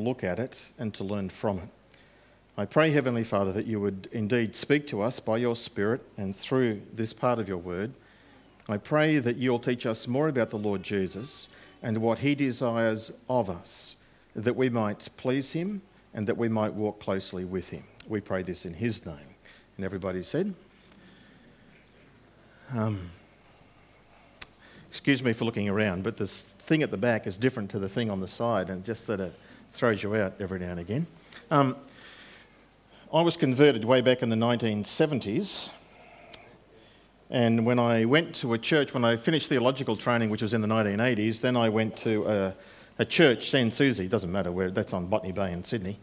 [0.00, 1.68] look at it and to learn from it.
[2.56, 6.36] I pray, Heavenly Father, that you would indeed speak to us by your Spirit and
[6.36, 7.92] through this part of your word.
[8.68, 11.48] I pray that you'll teach us more about the Lord Jesus
[11.82, 13.96] and what he desires of us,
[14.34, 15.80] that we might please him
[16.12, 17.84] and that we might walk closely with him.
[18.08, 19.16] We pray this in his name.
[19.76, 20.52] And everybody said,
[22.74, 23.10] um,
[24.90, 27.88] Excuse me for looking around, but this thing at the back is different to the
[27.88, 29.32] thing on the side and just sort of
[29.72, 31.06] throws you out every now and again.
[31.50, 31.76] Um,
[33.12, 35.70] I was converted way back in the 1970s.
[37.30, 40.60] And when I went to a church, when I finished theological training, which was in
[40.60, 42.54] the 1980s, then I went to a,
[42.98, 45.98] a church, Sans Souci, doesn't matter where, that's on Botany Bay in Sydney.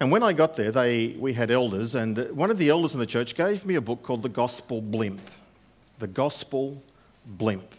[0.00, 3.00] And when I got there, they, we had elders, and one of the elders in
[3.00, 5.20] the church gave me a book called The Gospel Blimp.
[6.00, 6.82] The Gospel
[7.26, 7.76] Blimp.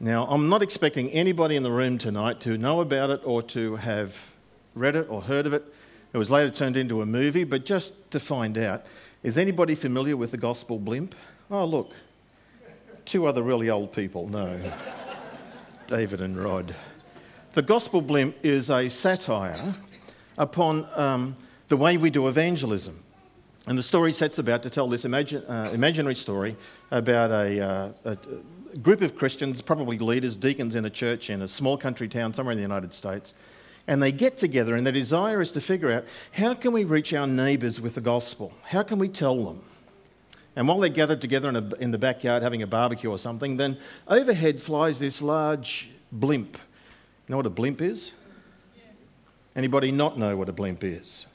[0.00, 3.76] Now, I'm not expecting anybody in the room tonight to know about it or to
[3.76, 4.16] have
[4.78, 5.64] read it or heard of it.
[6.12, 8.84] It was later turned into a movie, but just to find out,
[9.22, 11.14] is anybody familiar with the Gospel Blimp?
[11.50, 11.92] Oh, look,
[13.04, 14.28] two other really old people.
[14.28, 14.58] No,
[15.86, 16.74] David and Rod.
[17.52, 19.74] The Gospel Blimp is a satire
[20.36, 21.36] upon um,
[21.68, 23.02] the way we do evangelism.
[23.66, 26.56] And the story sets about to tell this imagine, uh, imaginary story
[26.90, 28.18] about a, uh, a,
[28.78, 32.52] group of Christians, probably leaders, deacons in a church in a small country town somewhere
[32.52, 33.34] in the United States,
[33.88, 37.14] and they get together and their desire is to figure out how can we reach
[37.14, 38.52] our neighbours with the gospel?
[38.62, 39.60] How can we tell them?
[40.54, 43.56] And while they're gathered together in, a, in the backyard having a barbecue or something,
[43.56, 46.58] then overhead flies this large blimp.
[47.26, 48.12] You know what a blimp is?
[49.56, 51.26] Anybody not know what a blimp is?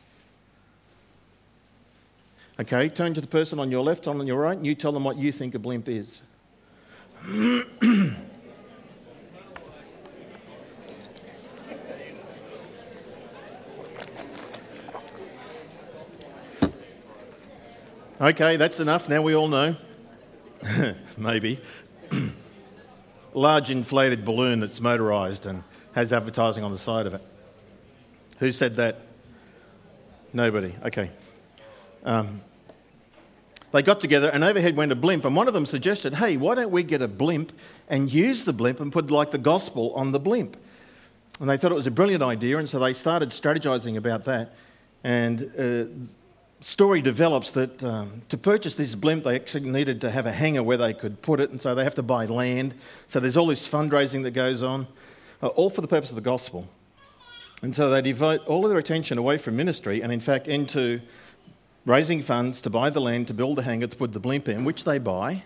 [2.59, 5.04] Okay, turn to the person on your left, on your right, and you tell them
[5.04, 6.22] what you think a blimp is.
[18.22, 19.09] okay, that's enough.
[19.09, 19.75] Now we all know.
[21.17, 21.59] Maybe.
[23.34, 25.63] Large inflated balloon that's motorised and
[25.94, 27.22] has advertising on the side of it.
[28.40, 29.00] Who said that?
[30.34, 30.73] Nobody.
[30.84, 31.09] Okay.
[32.03, 32.41] Um,
[33.72, 36.56] they got together and overhead went a blimp, and one of them suggested, hey, why
[36.56, 37.52] don't we get a blimp
[37.90, 40.57] and use the blimp and put like the gospel on the blimp?
[41.40, 44.53] And they thought it was a brilliant idea, and so they started strategizing about that.
[45.03, 45.85] And uh,
[46.63, 50.63] story develops that um, to purchase this blimp, they actually needed to have a hangar
[50.63, 52.74] where they could put it, and so they have to buy land.
[53.09, 54.88] So there's all this fundraising that goes on,
[55.41, 56.68] uh, all for the purpose of the gospel.
[57.62, 61.02] And so they devote all of their attention away from ministry and, in fact, into
[61.85, 64.63] raising funds to buy the land to build a hangar to put the blimp in,
[64.63, 65.44] which they buy.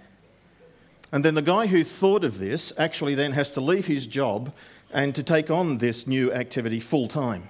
[1.11, 4.53] And then the guy who thought of this actually then has to leave his job
[4.91, 7.49] and to take on this new activity full time.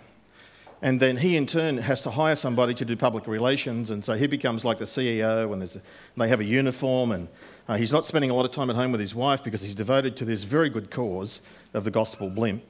[0.82, 4.14] And then he in turn has to hire somebody to do public relations, and so
[4.14, 5.82] he becomes like the CEO, and, a, and
[6.18, 7.28] they have a uniform, and
[7.68, 9.74] uh, he's not spending a lot of time at home with his wife because he's
[9.74, 11.42] devoted to this very good cause
[11.74, 12.64] of the gospel blimp.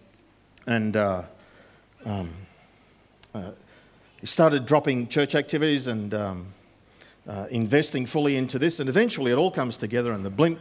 [0.67, 1.23] And uh,
[2.05, 2.33] um,
[3.35, 3.51] uh,
[4.21, 6.47] he started dropping church activities and um,
[7.27, 10.59] uh, investing fully into this, and eventually it all comes together, and the blimp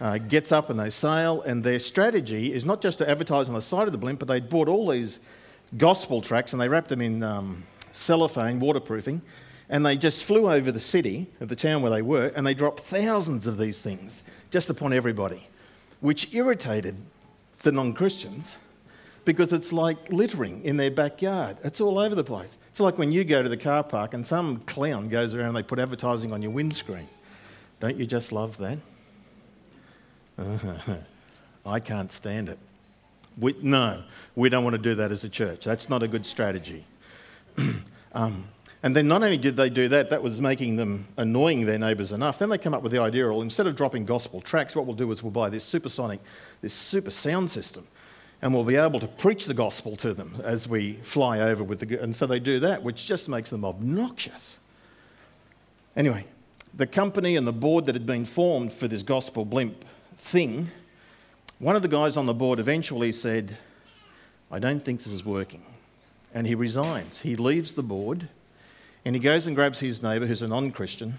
[0.00, 1.42] uh, gets up and they sail.
[1.42, 4.28] And their strategy is not just to advertise on the side of the blimp, but
[4.28, 5.20] they bought all these
[5.76, 9.22] gospel tracts and they wrapped them in um, cellophane, waterproofing,
[9.68, 12.54] and they just flew over the city of the town where they were, and they
[12.54, 15.46] dropped thousands of these things just upon everybody,
[16.00, 16.96] which irritated
[17.60, 18.56] the non Christians
[19.24, 21.58] because it's like littering in their backyard.
[21.62, 22.56] It's all over the place.
[22.70, 25.56] It's like when you go to the car park and some clown goes around and
[25.56, 27.08] they put advertising on your windscreen.
[27.78, 28.78] Don't you just love that?
[31.66, 32.58] I can't stand it.
[33.38, 34.02] We, no,
[34.34, 35.64] we don't want to do that as a church.
[35.64, 36.84] That's not a good strategy.
[38.12, 38.48] um,
[38.82, 42.12] and then not only did they do that, that was making them annoying their neighbours
[42.12, 42.38] enough.
[42.38, 44.96] Then they come up with the idea, well, instead of dropping gospel tracts, what we'll
[44.96, 46.20] do is we'll buy this supersonic,
[46.62, 47.86] this super sound system
[48.42, 51.80] and we'll be able to preach the gospel to them as we fly over with
[51.80, 54.58] the and so they do that which just makes them obnoxious
[55.96, 56.24] anyway
[56.74, 59.84] the company and the board that had been formed for this gospel blimp
[60.16, 60.70] thing
[61.58, 63.56] one of the guys on the board eventually said
[64.50, 65.62] i don't think this is working.
[66.34, 67.18] And he resigns.
[67.18, 68.28] He leaves the board
[69.04, 71.18] and he goes and grabs his neighbour who's a non-christian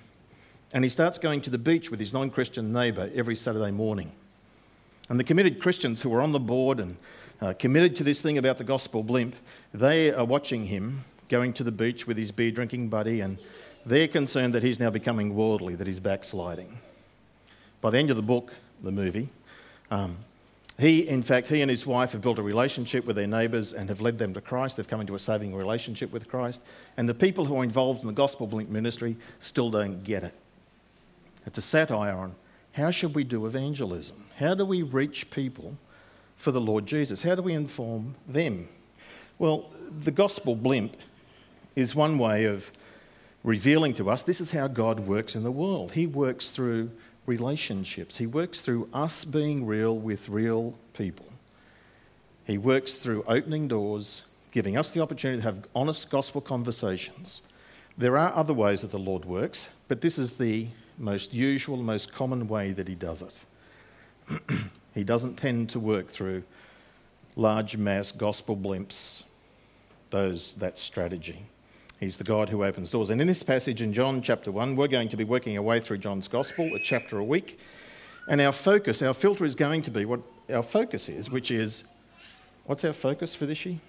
[0.72, 4.12] and he starts going to the beach with his non-christian neighbour every saturday morning.
[5.10, 6.96] And the committed Christians who are on the board and
[7.42, 9.36] uh, committed to this thing about the gospel blimp,
[9.74, 13.38] they are watching him going to the beach with his beer drinking buddy, and
[13.86, 16.78] they're concerned that he's now becoming worldly, that he's backsliding.
[17.82, 18.54] By the end of the book,
[18.84, 19.30] the movie,
[19.90, 20.18] um,
[20.80, 23.90] He, in fact, he and his wife have built a relationship with their neighbours and
[23.90, 24.78] have led them to Christ.
[24.78, 26.62] They've come into a saving relationship with Christ.
[26.96, 30.34] And the people who are involved in the Gospel Blimp ministry still don't get it.
[31.46, 32.34] It's a satire on
[32.72, 34.24] how should we do evangelism?
[34.38, 35.76] How do we reach people
[36.38, 37.22] for the Lord Jesus?
[37.22, 38.70] How do we inform them?
[39.38, 39.70] Well,
[40.04, 40.96] the Gospel Blimp
[41.76, 42.72] is one way of
[43.44, 45.92] revealing to us this is how God works in the world.
[45.92, 46.90] He works through
[47.30, 51.28] relationships, He works through us being real with real people.
[52.46, 57.42] He works through opening doors, giving us the opportunity to have honest gospel conversations.
[57.98, 60.68] There are other ways that the Lord works, but this is the
[60.98, 64.42] most usual, most common way that He does it.
[64.96, 66.44] he doesn't tend to work through
[67.36, 69.24] large mass gospel blimps,
[70.10, 71.46] those, that strategy.
[72.00, 73.10] He's the God who opens doors.
[73.10, 75.82] And in this passage in John chapter 1, we're going to be working our way
[75.82, 77.60] through John's Gospel, a chapter a week.
[78.30, 81.84] And our focus, our filter is going to be what our focus is, which is
[82.66, 83.80] what's our focus for this year?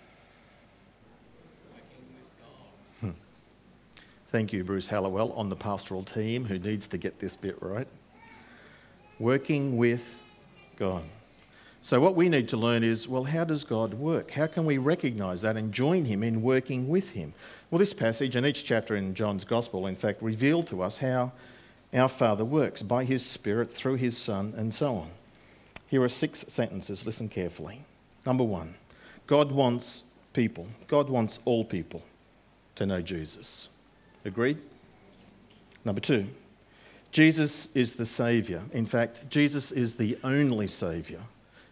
[3.00, 3.10] Hmm.
[4.32, 7.86] Thank you, Bruce Hallowell, on the pastoral team who needs to get this bit right.
[9.20, 10.20] Working with
[10.78, 11.04] God.
[11.82, 14.30] So, what we need to learn is well, how does God work?
[14.30, 17.32] How can we recognize that and join Him in working with Him?
[17.70, 21.32] Well, this passage and each chapter in John's Gospel, in fact, reveal to us how
[21.94, 25.08] our Father works by His Spirit, through His Son, and so on.
[25.86, 27.06] Here are six sentences.
[27.06, 27.80] Listen carefully.
[28.26, 28.74] Number one
[29.26, 30.04] God wants
[30.34, 32.02] people, God wants all people
[32.76, 33.68] to know Jesus.
[34.26, 34.58] Agreed?
[35.86, 36.26] Number two,
[37.10, 38.60] Jesus is the Saviour.
[38.72, 41.20] In fact, Jesus is the only Saviour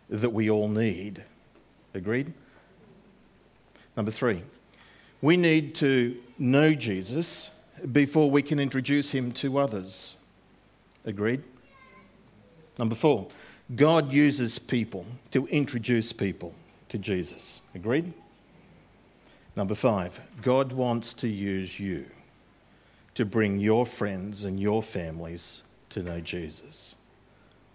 [0.08, 1.22] that we all need.
[1.94, 2.32] Agreed?
[3.96, 4.42] Number three,
[5.20, 7.50] we need to know Jesus
[7.92, 10.16] before we can introduce him to others.
[11.04, 11.42] Agreed?
[12.78, 13.28] Number four,
[13.74, 16.54] God uses people to introduce people
[16.88, 17.60] to Jesus.
[17.74, 18.12] Agreed?
[19.56, 22.06] Number five, God wants to use you
[23.16, 26.94] to bring your friends and your families to know Jesus.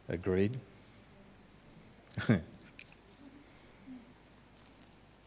[0.07, 0.57] Agreed?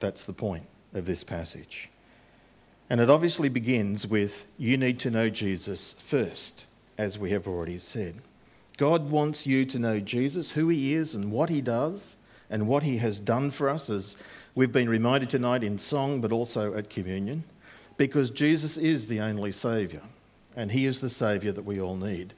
[0.01, 1.91] That's the point of this passage.
[2.89, 6.67] And it obviously begins with you need to know Jesus first,
[6.99, 8.15] as we have already said.
[8.77, 12.17] God wants you to know Jesus, who he is and what he does
[12.51, 14.17] and what he has done for us, as
[14.55, 17.43] we've been reminded tonight in song but also at communion,
[17.97, 20.03] because Jesus is the only Saviour
[20.55, 22.33] and he is the Saviour that we all need.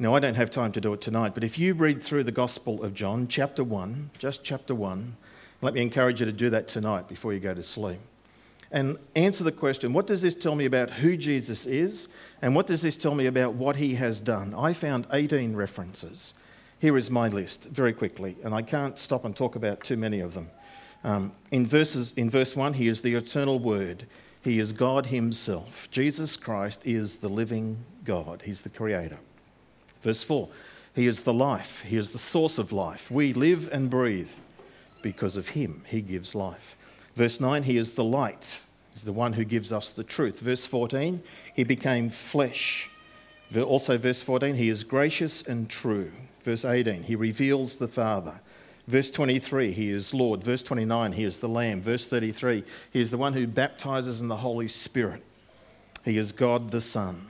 [0.00, 2.32] Now, I don't have time to do it tonight, but if you read through the
[2.32, 5.16] Gospel of John, chapter 1, just chapter 1,
[5.62, 8.00] let me encourage you to do that tonight before you go to sleep
[8.72, 12.08] and answer the question what does this tell me about who Jesus is?
[12.42, 14.54] And what does this tell me about what he has done?
[14.54, 16.34] I found 18 references.
[16.78, 20.20] Here is my list very quickly, and I can't stop and talk about too many
[20.20, 20.50] of them.
[21.04, 24.06] Um, in, verses, in verse 1, he is the eternal word.
[24.42, 25.90] He is God himself.
[25.90, 29.18] Jesus Christ is the living God, he's the creator.
[30.02, 30.48] Verse 4,
[30.94, 33.10] he is the life, he is the source of life.
[33.10, 34.30] We live and breathe
[35.02, 36.76] because of him, he gives life.
[37.16, 38.60] Verse 9, he is the light.
[38.92, 40.40] He's the one who gives us the truth.
[40.40, 41.22] Verse 14,
[41.54, 42.90] he became flesh.
[43.56, 46.10] Also, verse 14, he is gracious and true.
[46.42, 48.40] Verse 18, he reveals the Father.
[48.88, 50.42] Verse 23, he is Lord.
[50.42, 51.80] Verse 29, he is the Lamb.
[51.82, 55.22] Verse 33, he is the one who baptizes in the Holy Spirit.
[56.04, 57.29] He is God the Son.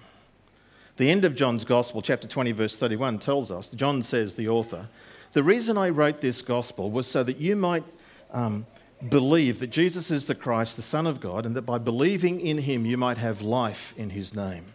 [1.00, 4.86] The end of John's Gospel, chapter 20, verse 31, tells us John says, the author,
[5.32, 7.84] the reason I wrote this Gospel was so that you might
[8.32, 8.66] um,
[9.08, 12.58] believe that Jesus is the Christ, the Son of God, and that by believing in
[12.58, 14.66] him you might have life in his name.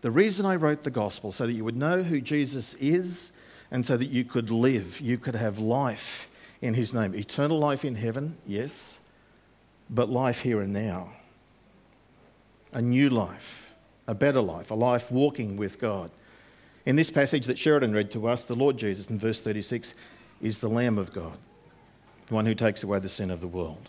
[0.00, 3.32] The reason I wrote the gospel, so that you would know who Jesus is
[3.70, 6.30] and so that you could live, you could have life
[6.62, 7.14] in his name.
[7.14, 8.98] Eternal life in heaven, yes,
[9.90, 11.12] but life here and now.
[12.72, 13.69] A new life,
[14.10, 16.10] a better life, a life walking with God.
[16.84, 19.94] In this passage that Sheridan read to us, the Lord Jesus in verse 36
[20.42, 21.38] is the Lamb of God
[22.26, 23.88] the one who takes away the sin of the world.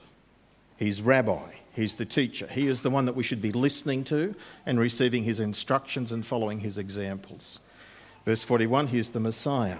[0.78, 2.48] He's rabbi, he's the teacher.
[2.48, 4.34] He is the one that we should be listening to
[4.66, 7.60] and receiving his instructions and following his examples.
[8.26, 9.78] Verse 41, he is the Messiah.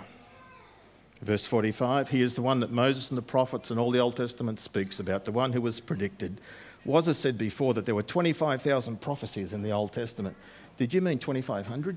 [1.24, 4.16] Verse 45, he is the one that Moses and the prophets and all the Old
[4.16, 6.40] Testament speaks about, the one who was predicted.
[6.86, 10.36] Was it said before that there were 25,000 prophecies in the Old Testament?
[10.78, 11.96] Did you mean 2,500?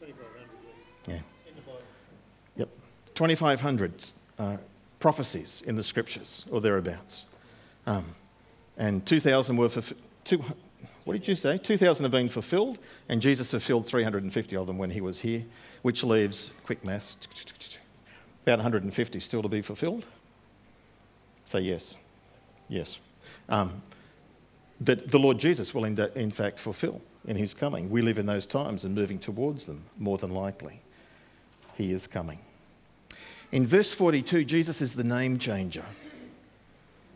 [0.00, 0.16] 2,500,
[1.06, 1.14] yeah.
[1.14, 1.20] yeah.
[2.56, 2.68] Yep.
[3.14, 3.92] 2,500.
[4.38, 4.56] Uh,
[5.04, 7.26] prophecies in the scriptures or thereabouts.
[7.86, 8.06] Um,
[8.78, 10.00] and 2,000 were fulfilled.
[11.04, 11.58] What did you say?
[11.58, 12.78] 2,000 have been fulfilled,
[13.10, 15.44] and Jesus fulfilled 350 of them when he was here,
[15.82, 17.18] which leaves, quick maths,
[18.44, 20.06] about 150 still to be fulfilled.
[21.44, 21.96] Say yes.
[22.70, 22.98] Yes.
[23.50, 23.82] Um,
[24.84, 27.90] that the Lord Jesus will in, fact fulfill in his coming.
[27.90, 30.80] We live in those times and moving towards them, more than likely.
[31.76, 32.38] He is coming.
[33.52, 35.84] In verse 42, Jesus is the name changer.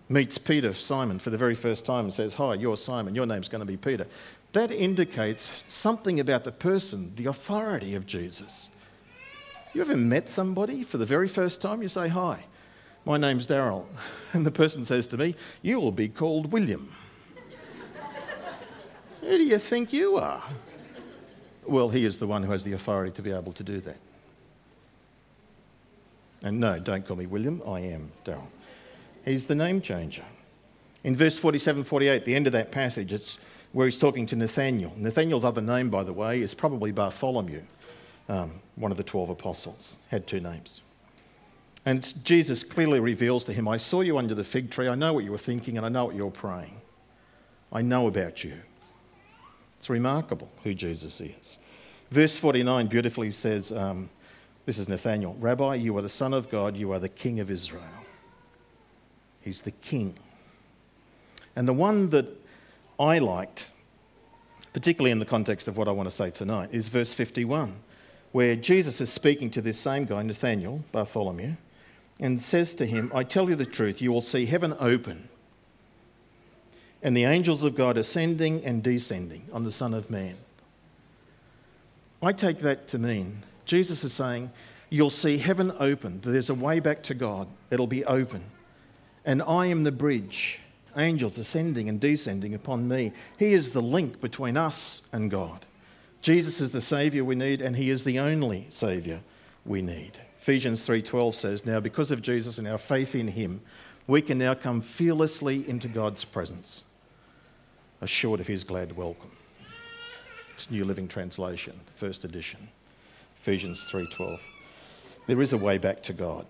[0.08, 3.48] Meets Peter, Simon, for the very first time and says, Hi, you're Simon, your name's
[3.48, 4.06] going to be Peter.
[4.52, 8.70] That indicates something about the person, the authority of Jesus.
[9.74, 11.82] You ever met somebody for the very first time?
[11.82, 12.38] You say, Hi,
[13.04, 13.84] my name's Daryl.
[14.32, 16.90] And the person says to me, You will be called William.
[19.28, 20.42] Who do you think you are?
[21.66, 23.98] Well, he is the one who has the authority to be able to do that.
[26.42, 28.46] And no, don't call me William, I am Daryl.
[29.26, 30.24] He's the name changer.
[31.04, 33.38] In verse 47 48, the end of that passage, it's
[33.72, 34.94] where he's talking to Nathaniel.
[34.96, 37.60] Nathaniel's other name, by the way, is probably Bartholomew,
[38.30, 40.80] um, one of the 12 apostles, had two names.
[41.84, 45.12] And Jesus clearly reveals to him, I saw you under the fig tree, I know
[45.12, 46.80] what you were thinking, and I know what you're praying.
[47.70, 48.54] I know about you.
[49.78, 51.58] It's remarkable who Jesus is.
[52.10, 54.08] Verse 49 beautifully says, um,
[54.66, 57.50] This is Nathaniel, Rabbi, you are the Son of God, you are the King of
[57.50, 57.82] Israel.
[59.40, 60.14] He's the King.
[61.54, 62.26] And the one that
[62.98, 63.70] I liked,
[64.72, 67.74] particularly in the context of what I want to say tonight, is verse 51,
[68.32, 71.54] where Jesus is speaking to this same guy, Nathaniel, Bartholomew,
[72.20, 75.28] and says to him, I tell you the truth, you will see heaven open
[77.02, 80.36] and the angels of God ascending and descending on the Son of Man.
[82.22, 84.50] I take that to mean Jesus is saying,
[84.90, 86.20] You'll see heaven open.
[86.22, 87.46] There's a way back to God.
[87.70, 88.42] It'll be open.
[89.26, 90.60] And I am the bridge,
[90.96, 93.12] angels ascending and descending upon me.
[93.38, 95.66] He is the link between us and God.
[96.22, 99.20] Jesus is the Saviour we need, and He is the only Saviour
[99.66, 100.12] we need.
[100.38, 103.60] Ephesians 3:12 says, "Now because of Jesus and our faith in him,
[104.06, 106.84] we can now come fearlessly into God's presence."
[108.00, 109.30] Assured of his glad welcome.
[110.54, 112.68] It's New Living Translation, first edition,
[113.38, 114.40] Ephesians 3:12.
[115.26, 116.46] There is a way back to God,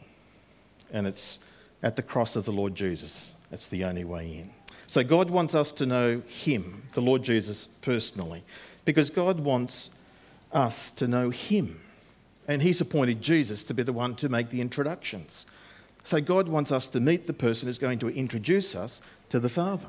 [0.93, 1.39] and it's
[1.83, 3.35] at the cross of the Lord Jesus.
[3.51, 4.51] It's the only way in.
[4.87, 8.43] So God wants us to know him, the Lord Jesus personally,
[8.85, 9.91] because God wants
[10.53, 11.81] us to know him.
[12.47, 15.45] And he's appointed Jesus to be the one to make the introductions.
[16.05, 19.51] So God wants us to meet the person who's going to introduce us to the
[19.51, 19.89] Father.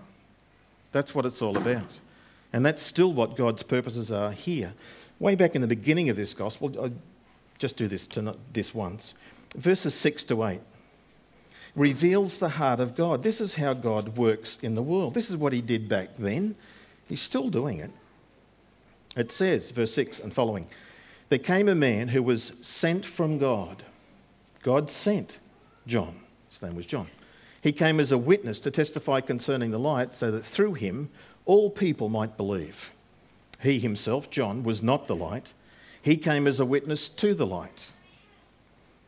[0.91, 1.98] That's what it's all about.
[2.51, 4.74] And that's still what God's purposes are here.
[5.19, 6.91] Way back in the beginning of this gospel, I'll
[7.60, 9.13] just do this, to, this once.
[9.55, 10.60] Verses 6 to 8
[11.75, 13.22] reveals the heart of God.
[13.22, 15.13] This is how God works in the world.
[15.13, 16.55] This is what he did back then.
[17.08, 17.91] He's still doing it.
[19.15, 20.67] It says, verse 6 and following,
[21.29, 23.84] there came a man who was sent from God.
[24.63, 25.38] God sent
[25.88, 26.19] John.
[26.50, 27.08] His name was John.
[27.61, 31.09] He came as a witness to testify concerning the light, so that through him
[31.45, 32.91] all people might believe.
[33.61, 35.53] He himself, John, was not the light.
[36.01, 37.91] He came as a witness to the light.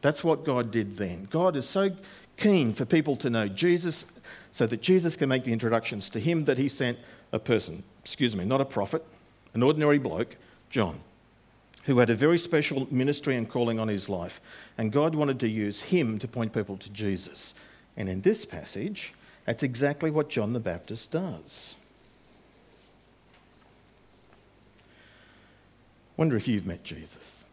[0.01, 1.27] That's what God did then.
[1.29, 1.91] God is so
[2.37, 4.05] keen for people to know Jesus
[4.51, 6.97] so that Jesus can make the introductions to him that he sent
[7.31, 9.05] a person, excuse me, not a prophet,
[9.53, 10.35] an ordinary bloke,
[10.69, 10.99] John,
[11.85, 14.41] who had a very special ministry and calling on his life.
[14.77, 17.53] And God wanted to use him to point people to Jesus.
[17.97, 19.13] And in this passage,
[19.45, 21.75] that's exactly what John the Baptist does.
[26.17, 27.45] Wonder if you've met Jesus.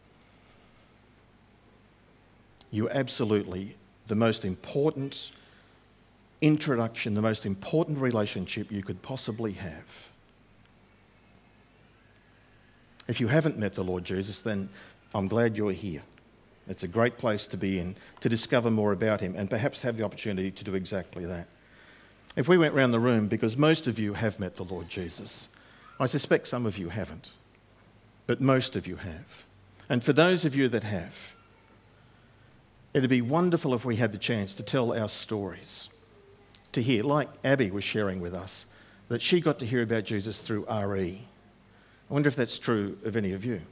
[2.70, 3.76] You're absolutely
[4.08, 5.30] the most important
[6.40, 10.08] introduction, the most important relationship you could possibly have.
[13.08, 14.68] If you haven't met the Lord Jesus, then
[15.14, 16.02] I'm glad you're here.
[16.68, 19.96] It's a great place to be in to discover more about him and perhaps have
[19.96, 21.48] the opportunity to do exactly that.
[22.36, 25.48] If we went round the room, because most of you have met the Lord Jesus,
[25.98, 27.32] I suspect some of you haven't,
[28.26, 29.44] but most of you have.
[29.88, 31.16] And for those of you that have,
[32.94, 35.88] it'd be wonderful if we had the chance to tell our stories,
[36.72, 38.66] to hear, like Abby was sharing with us,
[39.08, 41.20] that she got to hear about Jesus through RE.
[42.10, 43.62] I wonder if that's true of any of you.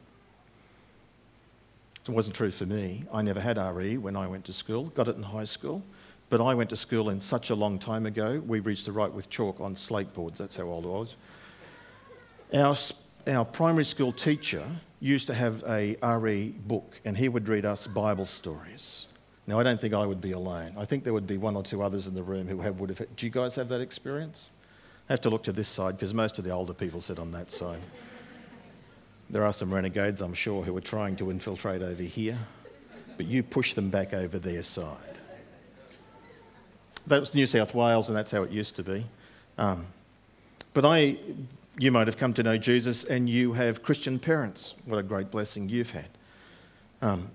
[2.08, 3.04] It wasn't true for me.
[3.12, 5.82] I never had RE when I went to school, got it in high school.
[6.28, 9.12] But I went to school in such a long time ago, we reached to write
[9.12, 10.38] with chalk on slate boards.
[10.38, 11.16] That's how old I was.
[12.54, 14.64] Our, our primary school teacher
[15.00, 19.06] used to have a RE book, and he would read us Bible stories.
[19.46, 20.74] Now, I don't think I would be alone.
[20.76, 22.90] I think there would be one or two others in the room who have, would
[22.90, 23.16] have.
[23.16, 24.50] Do you guys have that experience?
[25.08, 27.30] I have to look to this side because most of the older people sit on
[27.32, 27.78] that side.
[29.28, 32.38] There are some renegades, I'm sure, who are trying to infiltrate over here,
[33.16, 35.18] but you push them back over their side.
[37.08, 39.04] that was New South Wales, and that's how it used to be.
[39.58, 39.86] Um,
[40.74, 41.16] but I,
[41.78, 44.74] you might have come to know Jesus, and you have Christian parents.
[44.84, 46.08] What a great blessing you've had.
[47.02, 47.30] Um,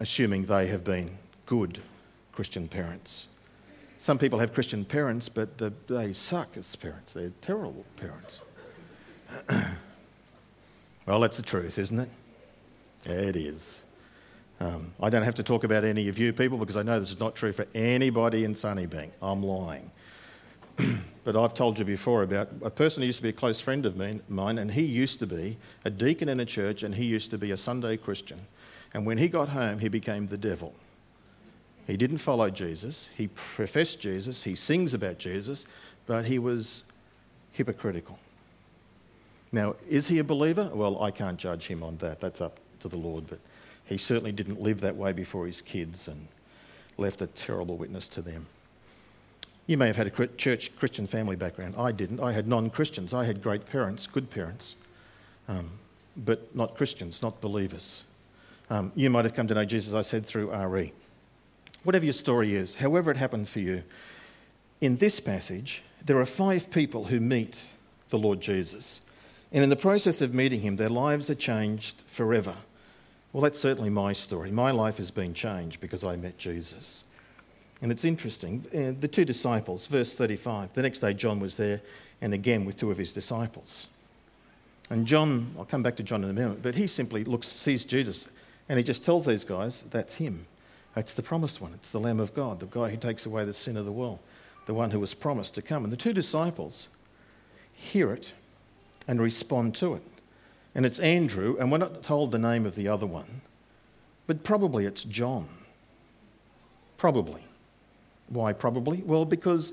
[0.00, 1.10] assuming they have been
[1.44, 1.80] good
[2.32, 3.26] Christian parents.
[3.98, 7.12] Some people have Christian parents, but the, they suck as parents.
[7.12, 8.40] They're terrible parents.
[11.08, 12.08] well, that's the truth, isn't it?
[13.06, 13.82] It is.
[14.60, 17.10] Um, I don't have to talk about any of you people because I know this
[17.10, 19.12] is not true for anybody in Sunnybank.
[19.22, 19.90] I'm lying.
[21.24, 23.86] but I've told you before about a person who used to be a close friend
[23.86, 27.30] of mine, and he used to be a deacon in a church, and he used
[27.30, 28.38] to be a Sunday Christian.
[28.92, 30.74] And when he got home, he became the devil.
[31.86, 35.66] He didn't follow Jesus, he professed Jesus, he sings about Jesus,
[36.04, 36.84] but he was
[37.52, 38.18] hypocritical.
[39.52, 40.70] Now, is he a believer?
[40.72, 42.20] Well, I can't judge him on that.
[42.20, 43.26] That's up to the Lord.
[43.28, 43.40] But
[43.84, 46.28] he certainly didn't live that way before his kids and
[46.98, 48.46] left a terrible witness to them.
[49.66, 51.74] You may have had a church Christian family background.
[51.76, 52.20] I didn't.
[52.20, 53.12] I had non Christians.
[53.12, 54.74] I had great parents, good parents,
[55.46, 55.70] um,
[56.16, 58.04] but not Christians, not believers.
[58.70, 60.92] Um, you might have come to know Jesus, I said, through RE.
[61.84, 63.82] Whatever your story is, however it happened for you,
[64.80, 67.64] in this passage, there are five people who meet
[68.10, 69.00] the Lord Jesus.
[69.52, 72.54] And in the process of meeting him, their lives are changed forever.
[73.32, 74.50] Well, that's certainly my story.
[74.50, 77.04] My life has been changed because I met Jesus.
[77.80, 78.64] And it's interesting.
[78.74, 81.80] Uh, the two disciples, verse 35, the next day John was there
[82.20, 83.86] and again with two of his disciples.
[84.90, 87.84] And John, I'll come back to John in a minute, but he simply looks, sees
[87.84, 88.28] Jesus
[88.68, 90.46] and he just tells these guys, that's him.
[90.96, 91.72] It's the promised one.
[91.74, 94.18] It's the Lamb of God, the guy who takes away the sin of the world,
[94.66, 95.84] the one who was promised to come.
[95.84, 96.88] And the two disciples
[97.72, 98.32] hear it
[99.08, 100.02] and respond to it.
[100.74, 103.40] And it's Andrew, and we're not told the name of the other one,
[104.26, 105.48] but probably it's John.
[106.98, 107.40] Probably.
[108.28, 108.98] Why probably?
[108.98, 109.72] Well, because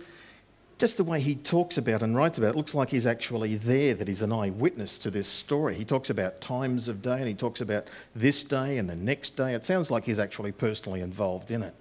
[0.78, 3.94] just the way he talks about and writes about it looks like he's actually there,
[3.94, 5.76] that he's an eyewitness to this story.
[5.76, 9.36] He talks about times of day and he talks about this day and the next
[9.36, 9.54] day.
[9.54, 11.76] It sounds like he's actually personally involved in it.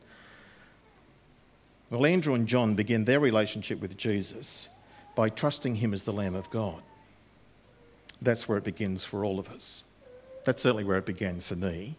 [1.90, 4.69] Well, Andrew and John begin their relationship with Jesus
[5.14, 6.83] by trusting him as the Lamb of God
[8.25, 9.83] that's where it begins for all of us.
[10.45, 11.97] That's certainly where it began for me.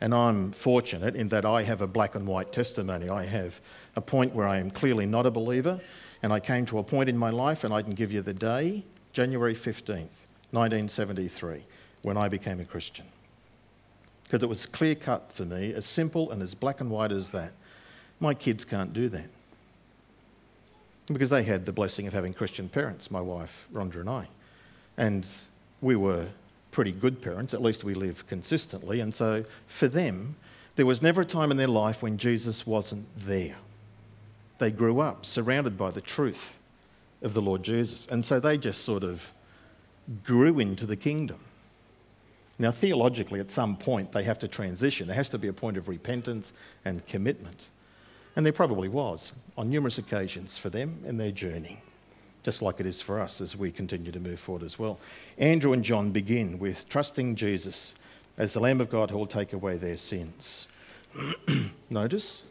[0.00, 3.08] And I'm fortunate in that I have a black and white testimony.
[3.08, 3.60] I have
[3.94, 5.80] a point where I am clearly not a believer,
[6.22, 8.34] and I came to a point in my life, and I can give you the
[8.34, 10.10] day, January 15th,
[10.50, 11.64] 1973,
[12.02, 13.06] when I became a Christian.
[14.24, 17.30] Because it was clear cut for me, as simple and as black and white as
[17.30, 17.52] that.
[18.20, 19.28] My kids can't do that.
[21.06, 24.28] Because they had the blessing of having Christian parents, my wife, Rhonda, and I.
[24.96, 25.26] And
[25.80, 26.26] we were
[26.70, 29.00] pretty good parents, at least we lived consistently.
[29.00, 30.36] And so for them,
[30.76, 33.56] there was never a time in their life when Jesus wasn't there.
[34.58, 36.58] They grew up surrounded by the truth
[37.22, 38.06] of the Lord Jesus.
[38.08, 39.30] And so they just sort of
[40.24, 41.38] grew into the kingdom.
[42.58, 45.06] Now, theologically, at some point, they have to transition.
[45.06, 46.52] There has to be a point of repentance
[46.84, 47.68] and commitment.
[48.34, 51.80] And there probably was on numerous occasions for them in their journey
[52.46, 55.00] just like it is for us as we continue to move forward as well.
[55.36, 57.92] Andrew and John begin with trusting Jesus
[58.38, 60.68] as the Lamb of God who will take away their sins.
[61.90, 62.44] Notice,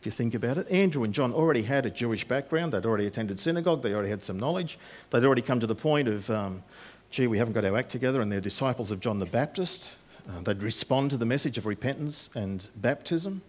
[0.00, 2.72] if you think about it, Andrew and John already had a Jewish background.
[2.72, 3.80] They'd already attended synagogue.
[3.80, 4.76] They already had some knowledge.
[5.10, 6.64] They'd already come to the point of, um,
[7.12, 9.92] gee, we haven't got our act together, and they're disciples of John the Baptist.
[10.28, 13.40] Uh, they'd respond to the message of repentance and baptism.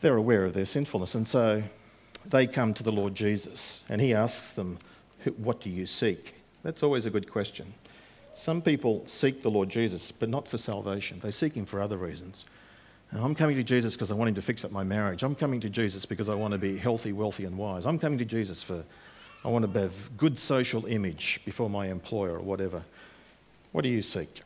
[0.00, 1.62] They're aware of their sinfulness, and so
[2.26, 4.78] they come to the Lord Jesus and he asks them,
[5.36, 6.34] What do you seek?
[6.62, 7.72] That's always a good question.
[8.34, 11.20] Some people seek the Lord Jesus, but not for salvation.
[11.22, 12.44] They seek him for other reasons.
[13.12, 15.22] I'm coming to Jesus because I want him to fix up my marriage.
[15.22, 17.86] I'm coming to Jesus because I want to be healthy, wealthy, and wise.
[17.86, 18.82] I'm coming to Jesus for
[19.44, 22.82] I want to have good social image before my employer or whatever.
[23.72, 24.42] What do you seek?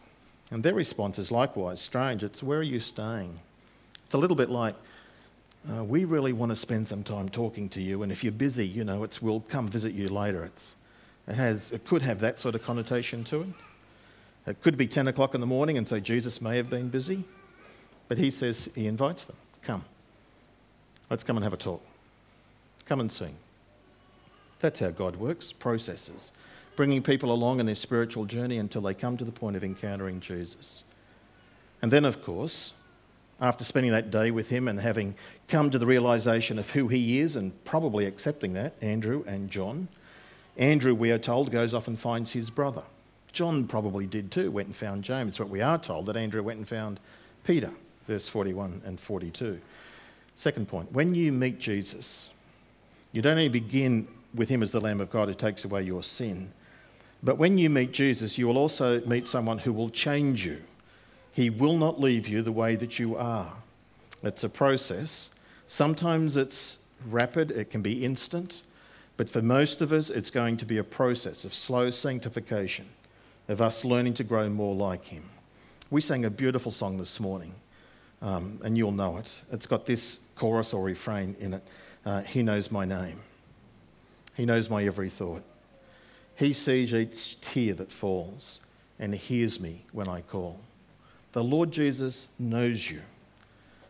[0.50, 2.24] And their response is likewise strange.
[2.24, 3.38] It's where are you staying?
[4.04, 4.74] It's a little bit like
[5.66, 8.66] uh, we really want to spend some time talking to you, and if you're busy,
[8.66, 10.44] you know, it's we'll come visit you later.
[10.44, 10.74] It's,
[11.26, 13.48] it, has, it could have that sort of connotation to it.
[14.46, 17.24] It could be 10 o'clock in the morning and say Jesus may have been busy,
[18.08, 19.36] but he says he invites them.
[19.62, 19.84] Come.
[21.10, 21.84] Let's come and have a talk.
[22.86, 23.34] Come and sing.
[24.60, 26.32] That's how God works, processes,
[26.76, 30.20] bringing people along in their spiritual journey until they come to the point of encountering
[30.20, 30.84] Jesus.
[31.82, 32.72] And then, of course,
[33.40, 35.14] after spending that day with him and having
[35.46, 39.88] come to the realization of who he is and probably accepting that, Andrew and John,
[40.56, 42.82] Andrew, we are told, goes off and finds his brother.
[43.32, 46.58] John probably did too, went and found James, but we are told that Andrew went
[46.58, 46.98] and found
[47.44, 47.70] Peter,
[48.06, 49.60] verse 41 and 42.
[50.34, 52.30] Second point when you meet Jesus,
[53.12, 56.02] you don't only begin with him as the Lamb of God who takes away your
[56.02, 56.52] sin,
[57.22, 60.62] but when you meet Jesus, you will also meet someone who will change you.
[61.38, 63.52] He will not leave you the way that you are.
[64.24, 65.30] It's a process.
[65.68, 66.78] Sometimes it's
[67.10, 68.62] rapid, it can be instant,
[69.16, 72.86] but for most of us, it's going to be a process of slow sanctification,
[73.46, 75.22] of us learning to grow more like Him.
[75.90, 77.54] We sang a beautiful song this morning,
[78.20, 79.32] um, and you'll know it.
[79.52, 81.62] It's got this chorus or refrain in it
[82.04, 83.20] uh, He knows my name,
[84.34, 85.44] He knows my every thought.
[86.34, 88.58] He sees each tear that falls
[88.98, 90.58] and hears me when I call.
[91.32, 93.02] The Lord Jesus knows you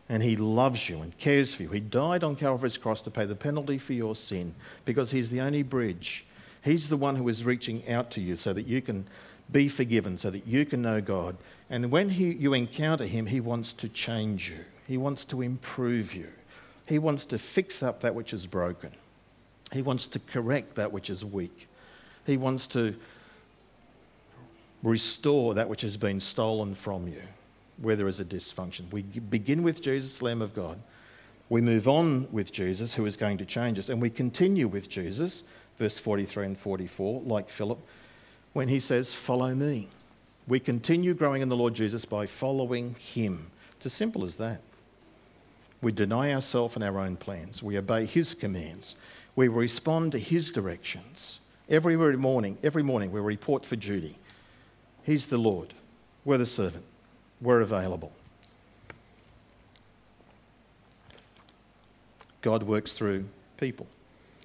[0.09, 1.69] and he loves you and cares for you.
[1.69, 5.41] He died on Calvary's cross to pay the penalty for your sin because he's the
[5.41, 6.25] only bridge.
[6.63, 9.05] He's the one who is reaching out to you so that you can
[9.51, 11.37] be forgiven, so that you can know God.
[11.69, 16.13] And when he, you encounter him, he wants to change you, he wants to improve
[16.13, 16.27] you,
[16.87, 18.91] he wants to fix up that which is broken,
[19.71, 21.67] he wants to correct that which is weak,
[22.25, 22.95] he wants to
[24.83, 27.21] restore that which has been stolen from you
[27.81, 28.91] where there is a dysfunction.
[28.91, 30.79] We begin with Jesus, Lamb of God.
[31.49, 33.89] We move on with Jesus, who is going to change us.
[33.89, 35.43] And we continue with Jesus,
[35.77, 37.79] verse 43 and 44, like Philip,
[38.53, 39.87] when he says, Follow me.
[40.47, 43.49] We continue growing in the Lord Jesus by following him.
[43.77, 44.61] It's as simple as that.
[45.81, 47.63] We deny ourselves and our own plans.
[47.63, 48.95] We obey his commands.
[49.35, 51.39] We respond to his directions.
[51.69, 54.17] Every morning, every morning we report for duty.
[55.03, 55.73] He's the Lord.
[56.25, 56.83] We're the servant
[57.41, 58.11] We're available.
[62.41, 63.25] God works through
[63.57, 63.87] people.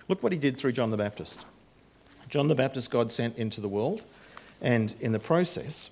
[0.09, 1.45] Look what he did through John the Baptist.
[2.29, 4.03] John the Baptist, God sent into the world,
[4.61, 5.91] and in the process,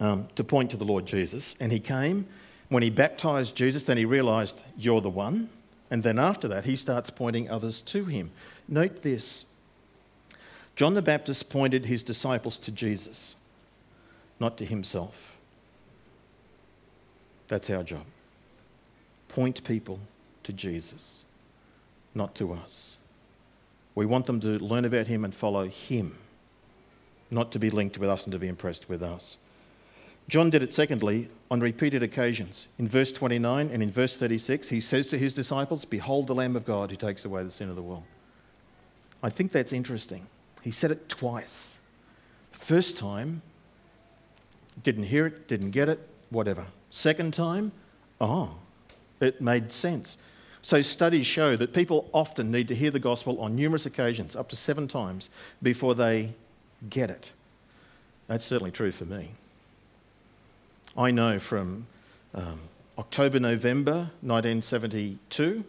[0.00, 1.54] um, to point to the Lord Jesus.
[1.60, 2.26] And he came,
[2.68, 5.50] when he baptized Jesus, then he realized, You're the one.
[5.90, 8.30] And then after that, he starts pointing others to him.
[8.66, 9.44] Note this
[10.76, 13.36] John the Baptist pointed his disciples to Jesus,
[14.40, 15.36] not to himself.
[17.48, 18.04] That's our job.
[19.28, 20.00] Point people
[20.44, 21.24] to Jesus,
[22.14, 22.98] not to us.
[23.94, 26.16] We want them to learn about him and follow him,
[27.30, 29.38] not to be linked with us and to be impressed with us.
[30.28, 32.68] John did it, secondly, on repeated occasions.
[32.78, 36.56] In verse 29 and in verse 36, he says to his disciples, Behold the Lamb
[36.56, 38.04] of God who takes away the sin of the world.
[39.22, 40.26] I think that's interesting.
[40.62, 41.78] He said it twice.
[42.52, 43.42] First time,
[44.82, 46.66] didn't hear it, didn't get it, whatever.
[46.90, 47.72] Second time,
[48.20, 48.50] oh,
[49.20, 50.16] it made sense.
[50.62, 54.48] So, studies show that people often need to hear the gospel on numerous occasions, up
[54.48, 55.28] to seven times,
[55.62, 56.32] before they
[56.88, 57.32] get it.
[58.28, 59.30] That's certainly true for me.
[60.96, 61.86] I know from
[62.34, 62.60] um,
[62.98, 65.64] October, November 1972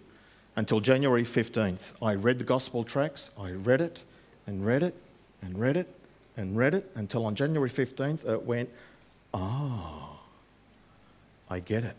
[0.55, 4.03] until January 15th, I read the gospel tracts, I read it
[4.47, 4.95] and read it
[5.41, 5.87] and read it
[6.37, 8.69] and read it until on January 15th it went,
[9.35, 10.17] ah.
[11.49, 11.95] I get it.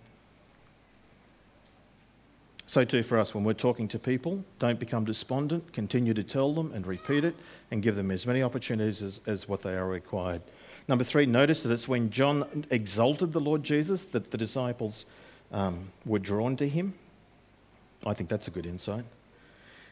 [2.69, 5.73] So, too, for us, when we're talking to people, don't become despondent.
[5.73, 7.37] Continue to tell them and repeat it
[7.71, 10.43] and give them as many opportunities as, as what they are required.
[10.89, 15.05] Number three, notice that it's when John exalted the Lord Jesus that the disciples
[15.53, 16.95] um, were drawn to him.
[18.05, 19.05] I think that's a good insight.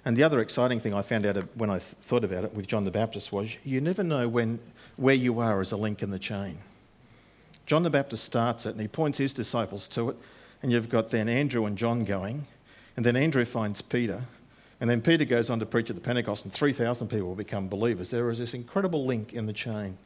[0.05, 2.85] And the other exciting thing I found out when I thought about it with John
[2.85, 4.59] the Baptist was you never know when,
[4.97, 6.59] where you are as a link in the chain.
[7.67, 10.17] John the Baptist starts it and he points his disciples to it.
[10.63, 12.47] And you've got then Andrew and John going.
[12.97, 14.23] And then Andrew finds Peter.
[14.81, 18.11] And then Peter goes on to preach at the Pentecost, and 3,000 people become believers.
[18.11, 19.97] There is this incredible link in the chain.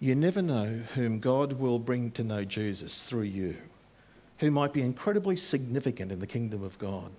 [0.00, 3.56] You never know whom God will bring to know Jesus through you,
[4.38, 7.10] who might be incredibly significant in the kingdom of God.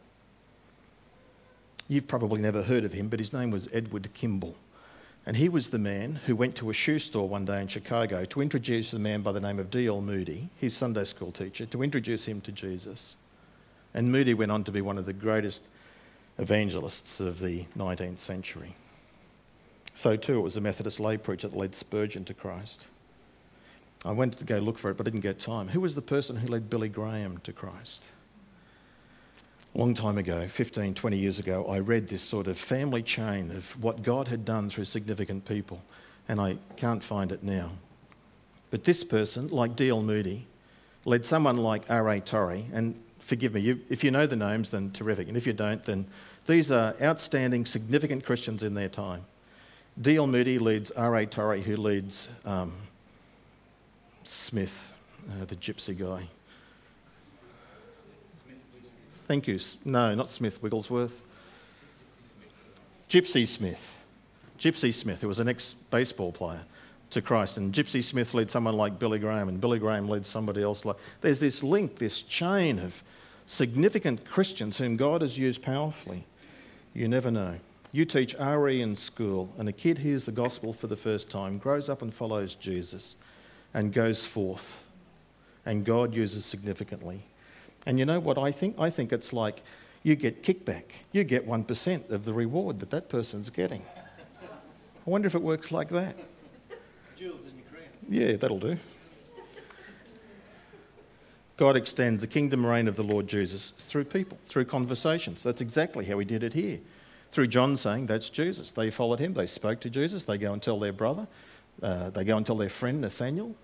[1.87, 4.55] You've probably never heard of him, but his name was Edward Kimball.
[5.25, 8.25] And he was the man who went to a shoe store one day in Chicago
[8.25, 10.01] to introduce a man by the name of D.L.
[10.01, 13.15] Moody, his Sunday school teacher, to introduce him to Jesus.
[13.93, 15.67] And Moody went on to be one of the greatest
[16.39, 18.73] evangelists of the 19th century.
[19.93, 22.87] So, too, it was a Methodist lay preacher that led Spurgeon to Christ.
[24.05, 25.67] I went to go look for it, but I didn't get time.
[25.67, 28.05] Who was the person who led Billy Graham to Christ?
[29.73, 33.51] A long time ago, 15, 20 years ago, I read this sort of family chain
[33.51, 35.81] of what God had done through significant people,
[36.27, 37.71] and I can't find it now.
[38.69, 40.01] But this person, like D.L.
[40.01, 40.45] Moody,
[41.05, 42.19] led someone like R.A.
[42.19, 45.53] Torrey, and forgive me, you, if you know the names, then terrific, and if you
[45.53, 46.05] don't, then
[46.47, 49.23] these are outstanding, significant Christians in their time.
[50.01, 50.27] D.L.
[50.27, 51.25] Moody leads R.A.
[51.25, 52.73] Torrey, who leads um,
[54.25, 54.93] Smith,
[55.31, 56.27] uh, the gypsy guy.
[59.31, 59.59] Thank you.
[59.85, 61.21] No, not Smith Wigglesworth.
[63.09, 63.97] Gypsy Smith.
[64.59, 66.59] Gypsy Smith, who was an ex baseball player
[67.11, 67.55] to Christ.
[67.55, 70.83] And Gypsy Smith led someone like Billy Graham, and Billy Graham led somebody else.
[70.83, 73.01] Like there's this link, this chain of
[73.45, 76.25] significant Christians whom God has used powerfully.
[76.93, 77.55] You never know.
[77.93, 81.57] You teach RE in school, and a kid hears the gospel for the first time,
[81.57, 83.15] grows up and follows Jesus,
[83.73, 84.83] and goes forth.
[85.65, 87.23] And God uses significantly.
[87.85, 88.79] And you know what I think?
[88.79, 89.63] I think it's like
[90.03, 90.85] you get kickback.
[91.11, 93.83] You get 1% of the reward that that person's getting.
[94.41, 96.15] I wonder if it works like that.
[97.15, 97.89] Jewels in your crown.
[98.09, 98.77] Yeah, that'll do.
[101.57, 105.43] God extends the kingdom reign of the Lord Jesus through people, through conversations.
[105.43, 106.79] That's exactly how he did it here.
[107.29, 108.71] Through John saying, That's Jesus.
[108.71, 111.27] They followed him, they spoke to Jesus, they go and tell their brother,
[111.83, 113.55] uh, they go and tell their friend Nathaniel.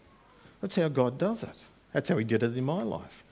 [0.62, 1.65] That's how God does it.
[1.91, 3.23] That's how he did it in my life.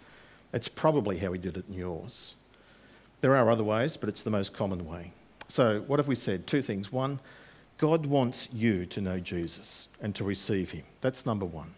[0.55, 2.33] It's probably how he did it in yours.
[3.19, 5.11] There are other ways, but it's the most common way.
[5.49, 6.47] So, what have we said?
[6.47, 6.91] Two things.
[6.91, 7.19] One,
[7.77, 10.83] God wants you to know Jesus and to receive him.
[11.01, 11.73] That's number one.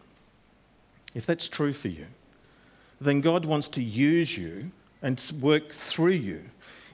[1.15, 2.05] If that's true for you,
[3.01, 6.43] then God wants to use you and work through you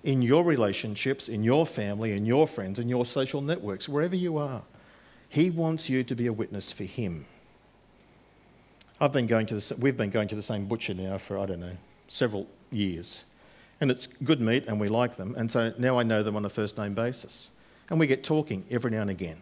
[0.04, 4.38] in your relationships, in your family, in your friends, in your social networks, wherever you
[4.38, 4.62] are.
[5.28, 7.26] He wants you to be a witness for him.
[9.02, 11.46] I've been going to the, we've been going to the same butcher now for, I
[11.46, 11.76] don't know,
[12.08, 13.24] several years.
[13.82, 15.36] And it's good meat and we like them.
[15.38, 17.50] And so now I know them on a first name basis.
[17.90, 19.42] And we get talking every now and again.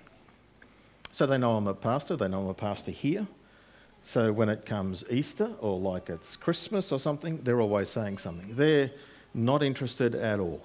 [1.11, 3.27] So they know I'm a pastor, they know I'm a pastor here.
[4.03, 8.55] So when it comes Easter or like it's Christmas or something, they're always saying something.
[8.55, 8.89] They're
[9.33, 10.61] not interested at all.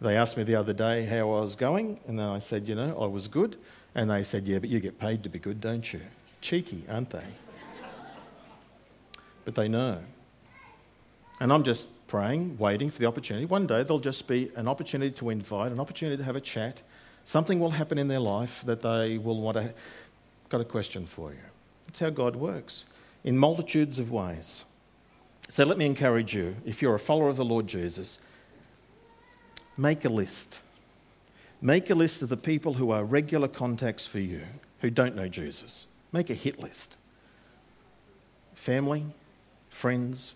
[0.00, 2.74] They asked me the other day how I was going, and then I said, you
[2.74, 3.56] know, I was good.
[3.94, 6.00] And they said, yeah, but you get paid to be good, don't you?
[6.46, 7.26] Cheeky, aren't they?
[9.44, 9.98] but they know.
[11.40, 13.46] And I'm just praying, waiting for the opportunity.
[13.46, 16.82] One day there'll just be an opportunity to invite, an opportunity to have a chat.
[17.24, 19.74] Something will happen in their life that they will want to.
[20.48, 21.40] Got a question for you.
[21.88, 22.84] That's how God works
[23.24, 24.64] in multitudes of ways.
[25.48, 28.20] So let me encourage you if you're a follower of the Lord Jesus,
[29.76, 30.60] make a list.
[31.60, 34.42] Make a list of the people who are regular contacts for you
[34.80, 35.86] who don't know Jesus.
[36.16, 36.96] Make a hit list.
[38.54, 39.04] Family,
[39.68, 40.32] friends,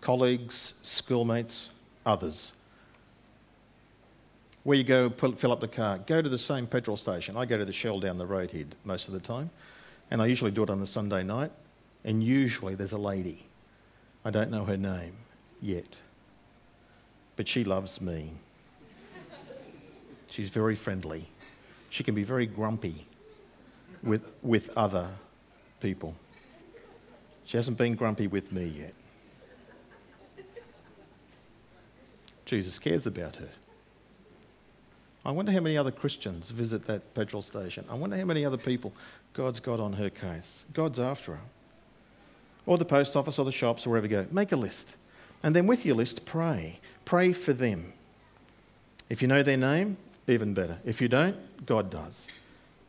[0.00, 1.70] colleagues, schoolmates,
[2.06, 2.52] others.
[4.62, 7.36] Where you go, pull, fill up the car, go to the same petrol station.
[7.36, 9.50] I go to the Shell down the road here most of the time,
[10.12, 11.50] and I usually do it on a Sunday night,
[12.04, 13.44] and usually there's a lady.
[14.24, 15.14] I don't know her name
[15.60, 15.98] yet,
[17.34, 18.30] but she loves me.
[20.30, 21.26] She's very friendly.
[21.88, 23.08] She can be very grumpy
[24.02, 25.10] with, with other
[25.80, 26.14] people.
[27.44, 28.94] She hasn't been grumpy with me yet.
[32.44, 33.48] Jesus cares about her.
[35.24, 37.84] I wonder how many other Christians visit that petrol station.
[37.90, 38.92] I wonder how many other people
[39.34, 40.64] God's got on her case.
[40.72, 41.40] God's after her.
[42.66, 44.26] Or the post office or the shops or wherever you go.
[44.30, 44.96] Make a list.
[45.42, 46.80] And then with your list, pray.
[47.04, 47.92] Pray for them.
[49.08, 50.78] If you know their name, even better.
[50.84, 51.36] If you don't,
[51.66, 52.28] God does.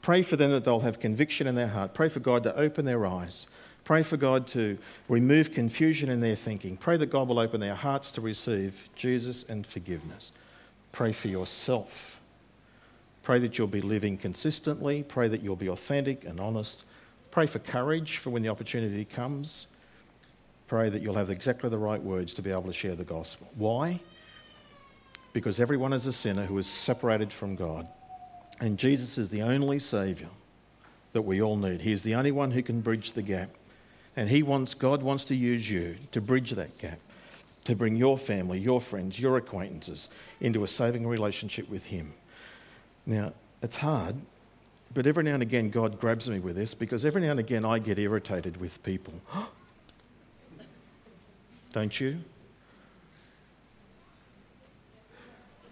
[0.01, 1.93] Pray for them that they'll have conviction in their heart.
[1.93, 3.47] Pray for God to open their eyes.
[3.83, 4.77] Pray for God to
[5.09, 6.77] remove confusion in their thinking.
[6.77, 10.31] Pray that God will open their hearts to receive Jesus and forgiveness.
[10.91, 12.19] Pray for yourself.
[13.23, 15.03] Pray that you'll be living consistently.
[15.03, 16.83] Pray that you'll be authentic and honest.
[17.29, 19.67] Pray for courage for when the opportunity comes.
[20.67, 23.47] Pray that you'll have exactly the right words to be able to share the gospel.
[23.55, 23.99] Why?
[25.33, 27.87] Because everyone is a sinner who is separated from God.
[28.61, 30.29] And Jesus is the only Saviour
[31.13, 31.81] that we all need.
[31.81, 33.49] He is the only one who can bridge the gap.
[34.15, 36.99] And he wants, God wants to use you to bridge that gap,
[37.65, 40.09] to bring your family, your friends, your acquaintances
[40.41, 42.13] into a saving relationship with Him.
[43.05, 44.15] Now, it's hard,
[44.93, 47.65] but every now and again God grabs me with this because every now and again
[47.65, 49.13] I get irritated with people.
[51.73, 52.19] Don't you?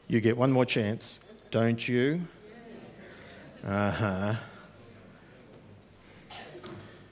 [0.08, 1.20] You get one more chance,
[1.52, 2.22] don't you?
[3.66, 4.36] Uh huh.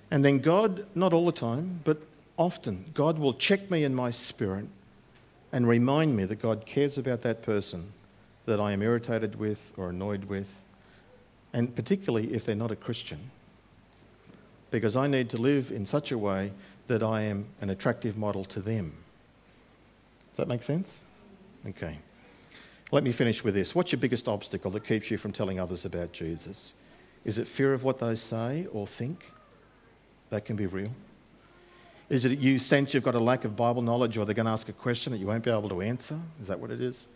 [0.09, 2.01] And then God, not all the time, but
[2.37, 4.65] often, God will check me in my spirit
[5.51, 7.91] and remind me that God cares about that person
[8.45, 10.49] that I am irritated with or annoyed with,
[11.51, 13.19] and particularly if they're not a Christian.
[14.71, 16.51] Because I need to live in such a way
[16.87, 18.93] that I am an attractive model to them.
[20.31, 21.01] Does that make sense?
[21.67, 21.97] Okay.
[22.91, 23.75] Let me finish with this.
[23.75, 26.73] What's your biggest obstacle that keeps you from telling others about Jesus?
[27.25, 29.31] Is it fear of what they say or think?
[30.29, 30.91] That can be real.
[32.09, 34.51] Is it you sense you've got a lack of Bible knowledge or they're going to
[34.51, 36.17] ask a question that you won't be able to answer?
[36.39, 37.07] Is that what it is?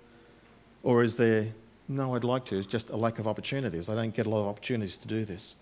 [0.84, 1.48] Or is there,
[1.88, 3.88] no, I'd like to, it's just a lack of opportunities.
[3.88, 5.56] I don't get a lot of opportunities to do this.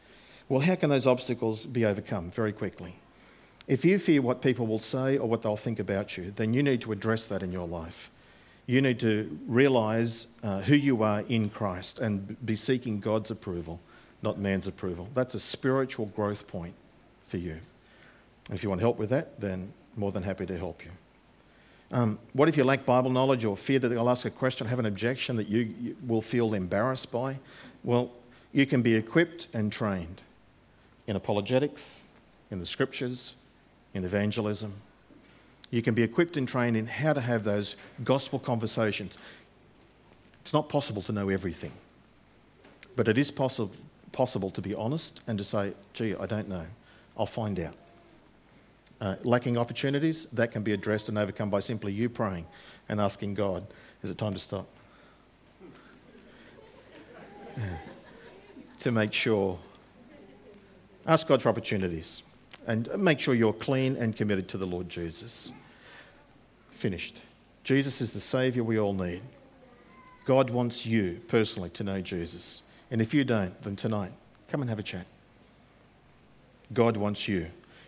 [0.47, 2.95] Well, how can those obstacles be overcome very quickly?
[3.67, 6.63] If you fear what people will say or what they'll think about you, then you
[6.63, 8.09] need to address that in your life.
[8.69, 13.79] You need to realize uh, who you are in Christ and be seeking God's approval,
[14.21, 15.07] not man's approval.
[15.15, 16.75] That's a spiritual growth point
[17.25, 17.57] for you.
[18.51, 20.91] If you want help with that, then more than happy to help you.
[21.97, 24.77] Um, what if you lack Bible knowledge or fear that they'll ask a question, have
[24.77, 27.39] an objection that you, you will feel embarrassed by?
[27.83, 28.11] Well,
[28.51, 30.21] you can be equipped and trained
[31.07, 32.03] in apologetics,
[32.51, 33.33] in the scriptures,
[33.95, 34.75] in evangelism.
[35.71, 39.17] You can be equipped and trained in how to have those gospel conversations.
[40.41, 41.71] It's not possible to know everything,
[42.95, 43.71] but it is possible,
[44.11, 46.65] possible to be honest and to say, gee, I don't know.
[47.17, 47.75] I'll find out.
[49.01, 52.45] Uh, lacking opportunities, that can be addressed and overcome by simply you praying
[52.89, 53.65] and asking God,
[54.03, 54.67] is it time to stop?
[58.79, 59.59] To make sure.
[61.05, 62.23] Ask God for opportunities
[62.69, 65.51] and make sure you're clean and committed to the Lord Jesus.
[66.69, 67.19] Finished.
[67.63, 69.23] Jesus is the Saviour we all need.
[70.23, 72.61] God wants you personally to know Jesus.
[72.91, 74.11] And if you don't, then tonight,
[74.49, 75.07] come and have a chat.
[76.71, 77.47] God wants you,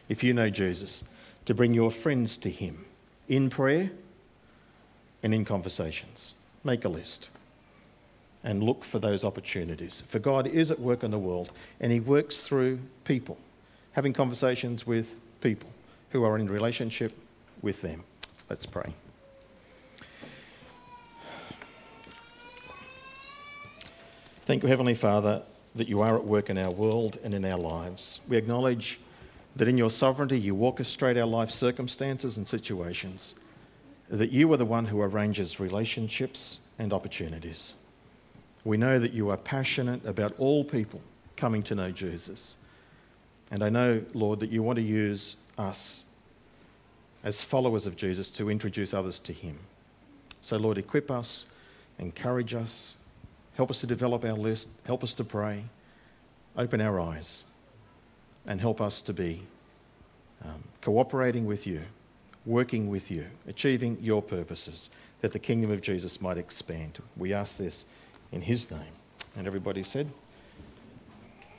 [0.10, 1.04] if you know Jesus,
[1.46, 2.84] to bring your friends to Him
[3.30, 3.92] in prayer
[5.22, 6.34] and in conversations.
[6.64, 7.30] Make a list
[8.44, 10.02] and look for those opportunities.
[10.08, 13.38] For God is at work in the world and He works through people
[13.94, 15.70] having conversations with people
[16.12, 17.14] who are in relationship
[17.62, 18.04] with them.
[18.50, 18.94] Let's pray.
[24.46, 25.44] Thank you, Heavenly Father,
[25.76, 28.20] that you are at work in our world and in our lives.
[28.28, 29.00] We acknowledge
[29.56, 33.36] that in your sovereignty you orchestrate our life circumstances and situations,
[34.10, 37.76] that you are the one who arranges relationships and opportunities.
[38.64, 41.02] We know that you are passionate about all people
[41.36, 42.56] coming to know Jesus.
[43.52, 46.04] And I know, Lord, that you want to use us
[47.24, 49.58] as followers of Jesus to introduce others to him.
[50.42, 51.46] So, Lord, equip us,
[52.00, 52.98] encourage us,
[53.56, 55.64] help us to develop our list, help us to pray,
[56.58, 57.44] open our eyes,
[58.48, 59.42] and help us to be
[60.44, 61.82] um, cooperating with you,
[62.46, 66.98] working with you, achieving your purposes, that the kingdom of Jesus might expand.
[67.18, 67.86] We ask this
[68.32, 68.80] in his name.
[69.38, 70.10] And everybody said,